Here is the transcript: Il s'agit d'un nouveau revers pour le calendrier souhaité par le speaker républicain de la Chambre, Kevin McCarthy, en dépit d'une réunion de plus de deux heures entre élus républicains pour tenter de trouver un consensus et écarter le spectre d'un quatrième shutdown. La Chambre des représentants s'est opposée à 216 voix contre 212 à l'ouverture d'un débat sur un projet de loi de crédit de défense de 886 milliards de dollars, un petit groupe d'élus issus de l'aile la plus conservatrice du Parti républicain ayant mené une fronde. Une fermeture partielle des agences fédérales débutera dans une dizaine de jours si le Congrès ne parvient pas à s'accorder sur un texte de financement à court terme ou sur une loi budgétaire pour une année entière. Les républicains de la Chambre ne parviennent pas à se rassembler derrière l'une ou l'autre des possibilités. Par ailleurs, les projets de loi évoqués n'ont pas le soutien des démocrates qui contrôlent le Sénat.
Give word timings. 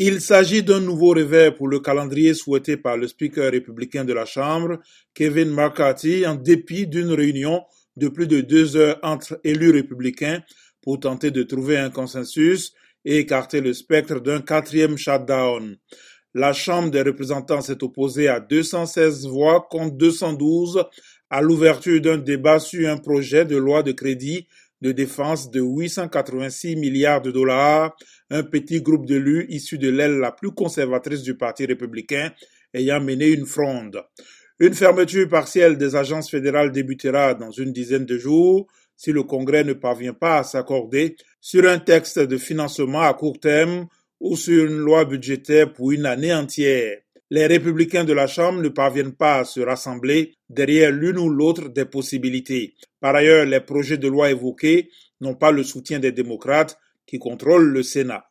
Il 0.00 0.20
s'agit 0.20 0.62
d'un 0.62 0.78
nouveau 0.78 1.08
revers 1.08 1.56
pour 1.56 1.66
le 1.66 1.80
calendrier 1.80 2.32
souhaité 2.32 2.76
par 2.76 2.96
le 2.96 3.08
speaker 3.08 3.50
républicain 3.50 4.04
de 4.04 4.12
la 4.12 4.24
Chambre, 4.26 4.78
Kevin 5.12 5.50
McCarthy, 5.50 6.24
en 6.24 6.36
dépit 6.36 6.86
d'une 6.86 7.10
réunion 7.10 7.64
de 7.96 8.06
plus 8.06 8.28
de 8.28 8.40
deux 8.40 8.76
heures 8.76 9.00
entre 9.02 9.40
élus 9.42 9.72
républicains 9.72 10.40
pour 10.82 11.00
tenter 11.00 11.32
de 11.32 11.42
trouver 11.42 11.78
un 11.78 11.90
consensus 11.90 12.74
et 13.04 13.18
écarter 13.18 13.60
le 13.60 13.72
spectre 13.72 14.20
d'un 14.20 14.40
quatrième 14.40 14.96
shutdown. 14.96 15.76
La 16.32 16.52
Chambre 16.52 16.92
des 16.92 17.02
représentants 17.02 17.60
s'est 17.60 17.82
opposée 17.82 18.28
à 18.28 18.38
216 18.38 19.26
voix 19.26 19.66
contre 19.68 19.96
212 19.96 20.84
à 21.28 21.42
l'ouverture 21.42 22.00
d'un 22.00 22.18
débat 22.18 22.60
sur 22.60 22.88
un 22.88 22.98
projet 22.98 23.44
de 23.44 23.56
loi 23.56 23.82
de 23.82 23.90
crédit 23.90 24.46
de 24.80 24.92
défense 24.92 25.50
de 25.50 25.60
886 25.60 26.76
milliards 26.76 27.22
de 27.22 27.30
dollars, 27.30 27.96
un 28.30 28.42
petit 28.42 28.80
groupe 28.80 29.06
d'élus 29.06 29.46
issus 29.48 29.78
de 29.78 29.90
l'aile 29.90 30.18
la 30.18 30.32
plus 30.32 30.50
conservatrice 30.50 31.22
du 31.22 31.36
Parti 31.36 31.66
républicain 31.66 32.32
ayant 32.74 33.00
mené 33.00 33.28
une 33.28 33.46
fronde. 33.46 34.02
Une 34.60 34.74
fermeture 34.74 35.28
partielle 35.28 35.78
des 35.78 35.94
agences 35.94 36.30
fédérales 36.30 36.72
débutera 36.72 37.34
dans 37.34 37.50
une 37.50 37.72
dizaine 37.72 38.06
de 38.06 38.18
jours 38.18 38.66
si 38.96 39.12
le 39.12 39.22
Congrès 39.22 39.62
ne 39.62 39.72
parvient 39.72 40.12
pas 40.12 40.38
à 40.38 40.42
s'accorder 40.42 41.16
sur 41.40 41.68
un 41.68 41.78
texte 41.78 42.18
de 42.18 42.36
financement 42.36 43.02
à 43.02 43.14
court 43.14 43.38
terme 43.38 43.86
ou 44.20 44.36
sur 44.36 44.64
une 44.64 44.78
loi 44.78 45.04
budgétaire 45.04 45.72
pour 45.72 45.92
une 45.92 46.06
année 46.06 46.34
entière. 46.34 46.98
Les 47.30 47.46
républicains 47.46 48.04
de 48.04 48.14
la 48.14 48.26
Chambre 48.26 48.62
ne 48.62 48.70
parviennent 48.70 49.14
pas 49.14 49.40
à 49.40 49.44
se 49.44 49.60
rassembler 49.60 50.34
derrière 50.48 50.90
l'une 50.90 51.18
ou 51.18 51.28
l'autre 51.28 51.68
des 51.68 51.84
possibilités. 51.84 52.74
Par 53.00 53.14
ailleurs, 53.14 53.44
les 53.44 53.60
projets 53.60 53.98
de 53.98 54.08
loi 54.08 54.30
évoqués 54.30 54.88
n'ont 55.20 55.34
pas 55.34 55.50
le 55.50 55.62
soutien 55.62 55.98
des 55.98 56.12
démocrates 56.12 56.78
qui 57.06 57.18
contrôlent 57.18 57.68
le 57.68 57.82
Sénat. 57.82 58.24